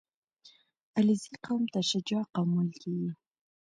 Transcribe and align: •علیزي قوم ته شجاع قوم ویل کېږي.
•علیزي 0.97 1.35
قوم 1.45 1.63
ته 1.73 1.79
شجاع 1.89 2.23
قوم 2.33 2.49
ویل 2.53 2.71
کېږي. 2.81 3.11